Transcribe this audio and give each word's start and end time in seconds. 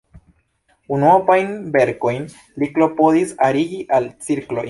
Unuopajn 0.95 1.51
verkojn 1.75 2.25
li 2.63 2.71
klopodis 2.79 3.35
arigi 3.49 3.83
al 3.99 4.09
cikloj. 4.29 4.59